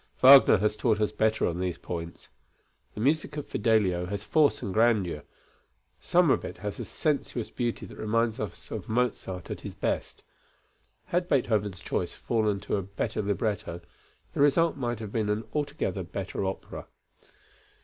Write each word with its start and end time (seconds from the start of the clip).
Wagner 0.23 0.57
has 0.57 0.75
taught 0.75 0.99
us 0.99 1.11
better 1.11 1.45
on 1.45 1.59
these 1.59 1.77
points. 1.77 2.29
The 2.95 2.99
music 2.99 3.37
of 3.37 3.45
Fidelio 3.45 4.07
has 4.07 4.23
force 4.23 4.63
and 4.63 4.73
grandeur; 4.73 5.21
some 5.99 6.31
of 6.31 6.43
it 6.43 6.57
has 6.57 6.79
a 6.79 6.85
sensuous 6.85 7.51
beauty 7.51 7.85
that 7.85 7.99
reminds 7.99 8.39
us 8.39 8.71
of 8.71 8.89
Mozart 8.89 9.51
at 9.51 9.61
his 9.61 9.75
best. 9.75 10.23
Had 11.05 11.29
Beethoven's 11.29 11.81
choice 11.81 12.15
fallen 12.15 12.59
to 12.61 12.77
a 12.77 12.81
better 12.81 13.21
libretto, 13.21 13.81
the 14.33 14.39
result 14.41 14.75
might 14.75 14.97
have 14.97 15.11
been 15.11 15.29
an 15.29 15.43
altogether 15.53 16.01
better 16.01 16.45
opera. 16.45 16.87